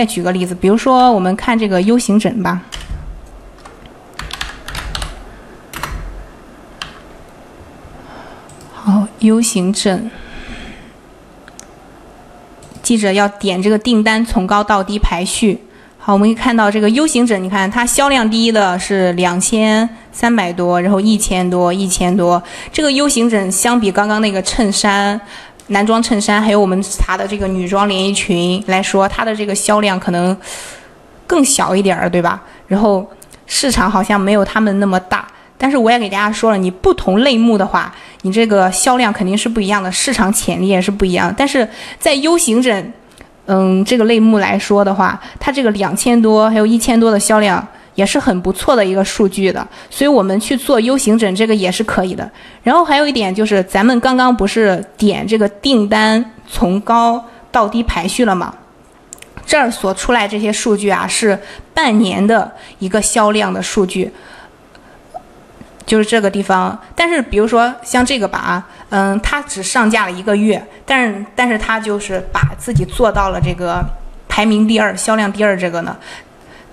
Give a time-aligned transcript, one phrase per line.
[0.00, 2.62] 再举个例子，比如说我们看这个 U 型枕吧。
[8.72, 10.10] 好，U 型枕，
[12.82, 15.62] 记着要点这个订单从高到低排序。
[15.98, 22.42] 好，我们可以看到这个 U 型枕，你看它销量第一的是两千三百多，然后一千多，一千多。
[22.72, 25.20] 这个 U 型枕相比刚刚那个衬衫、
[25.70, 30.36] 男装衬衫，还有我们查的这个女装连衣裙来说，它的这个销量可能
[31.26, 32.40] 更小一点儿，对吧？
[32.68, 33.08] 然后
[33.46, 35.26] 市场好像没有他们那么大。
[35.56, 41.32] 但是我也给大家说了，你不同类目的话，你这个销量肯定是不一样的，市场潜力也是不一样。
[41.36, 41.68] 但是
[41.98, 42.92] 在 U 型枕，
[43.46, 47.64] 嗯，这个类目来说的话，它这个两千多还有一千多的销量
[48.00, 49.60] 也是很不错的一个数据的。
[49.90, 52.28] 所以我们去做 U 型枕这个也是可以的。
[52.62, 57.22] 然后还有一点就是，咱们刚刚不是点这个订单从高
[57.52, 58.54] 到低排序了吗？
[59.44, 61.38] 这儿所出来这些数据啊，是
[61.74, 64.10] 半年的一个销量的数据。
[65.86, 73.84] 就是这个地方，但是比如说像这个吧，嗯，它只上架了一个月，但是但是它就是把自己做到了这个
[74.28, 75.96] 排名第二、销量第二这个呢，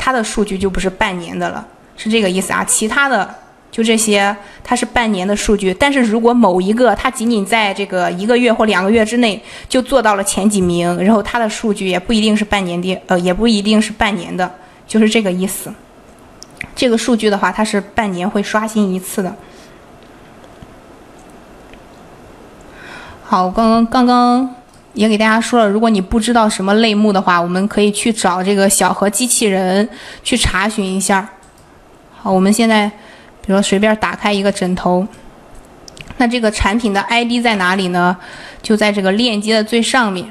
[0.08, 2.64] 它的数据就不是半年的了，是这个意思啊。
[2.64, 3.30] 其他的
[3.70, 14.50] 就这些，它是半年的数据，但是如果某一个它仅仅在这个一个月或两个月之内就做到了前几名，然后它的数据也不一定是半年的，呃，也不一定是半年的，
[14.88, 15.70] 就是这个意思。
[16.74, 19.36] 这个数据的话，它是半年会刷新一次的。
[23.26, 24.56] 好，刚刚刚刚
[24.98, 29.88] 也给大家说了，如果你不知道什么类目的话，我们可以去找这个小盒机器人
[30.24, 31.30] 去查询一下。
[32.20, 35.06] 好，我们现在比如说随便打开一个枕头，
[36.18, 38.18] 那这个产品的 ID 在哪里呢？
[38.64, 40.28] 就在这个链接的最上面。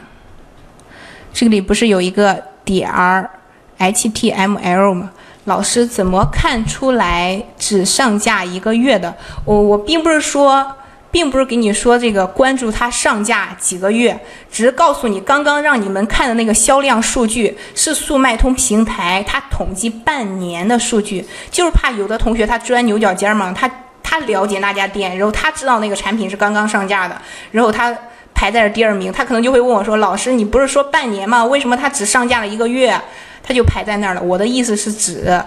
[1.32, 3.30] 这里不是有一个点儿
[3.78, 5.12] HTML 吗？
[5.44, 9.14] 老师怎么看出来只上架一个月的？
[9.44, 10.74] 我我并不是说，
[11.16, 14.14] 并不是给你说这个关注它上架几个月，
[14.52, 23.66] 只是告诉你刚刚让你们看的那个销量数据是速卖通平台它统计半年的数据，就是怕有的同学他钻牛角尖嘛，他
[24.02, 27.18] 他了解那家店，然后他知道那个产品是刚刚上架的，
[27.50, 27.96] 然后他
[28.34, 31.42] 排在了第二名，他可能就会问我说：“老师，你不是说半年吗？
[31.42, 32.94] 为什么他只上架了一个月？”
[33.42, 34.20] 他就排在那儿了。
[34.20, 35.42] 我的意思是指，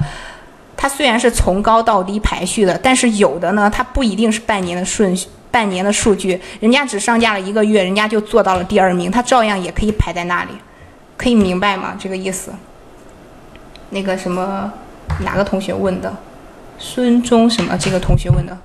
[0.75, 10.51] 它虽然是从高到低排序的，但是有的呢，它不一定是半年的顺序，半年的数据，人家只上架了一个月，人家就做到了第二名，他照样也可以排在那里，
[11.17, 11.95] 可以明白吗？
[11.99, 12.51] 这个意思？
[13.89, 14.71] 那个什么，
[15.23, 16.15] 哪个同学问的？
[16.77, 17.77] 孙中什么？
[17.77, 18.55] 这个同学问的，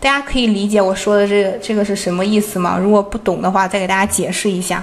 [0.00, 2.78] 大家可以理解我说的这个这个是什么意思吗？
[2.80, 4.82] 如果不懂的话，再给大家解释一下。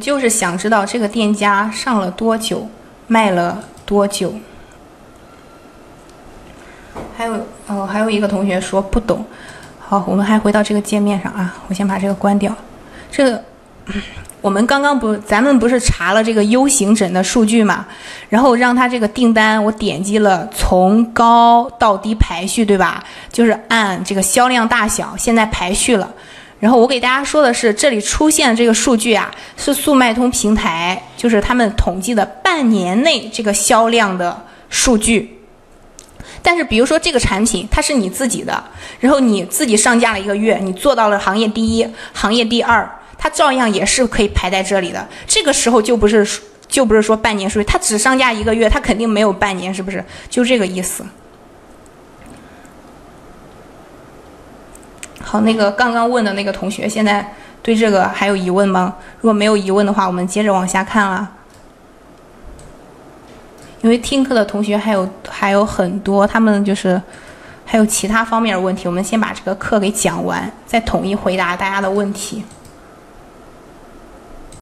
[0.00, 2.66] 就是想知道这个店家上了多久，
[3.06, 4.34] 卖了多久。
[7.16, 7.34] 还有
[7.66, 9.24] 哦，还有一个同学说不懂。
[9.78, 12.54] 好，我们还回到这个界面上啊，我先把这个关掉。
[13.10, 13.42] 这个
[14.40, 17.86] 我们刚刚不，咱们不是查了这个 U 型枕的数据嘛？
[18.28, 23.04] 然后让他这个订单，我点击了从高到低排序，对吧？
[23.30, 26.10] 就是按这个销量大小，现在排序了。
[26.60, 35.38] 然后我给大家说的是，这里出现这个数据啊，是速卖通平台，就是他们统计的半年内这个销量的数据。
[36.42, 38.62] 但是，比如说这个产品它是你自己的，
[38.98, 42.88] 然后你自己上架了一个月，你做到了行业第一、行业第二，
[43.18, 45.06] 它照样也是可以排在这里的。
[45.26, 46.26] 这个时候就不是
[46.68, 50.04] 就不是说半年数据，它只上架一个月，它肯定没有半年，是不是？
[50.28, 51.04] 就这个意思。
[55.22, 57.24] 好，那个刚刚问的那个同学，现在
[57.62, 58.96] 对这个还有疑问吗？
[59.20, 61.30] 如果没有疑问的话，我们接着往下看了。
[63.82, 67.00] 因为听课的同学还有还有很多，他们就是
[67.64, 72.44] 还有其他方面的问题，我们先把这个课给讲完，再统一回答大家的问题。